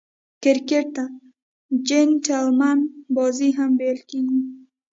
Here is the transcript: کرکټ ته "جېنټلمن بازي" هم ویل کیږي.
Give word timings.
کرکټ 0.43 0.85
ته 0.95 1.03
"جېنټلمن 1.87 2.79
بازي" 3.15 3.49
هم 3.57 3.71
ویل 3.79 3.99
کیږي. 4.09 4.41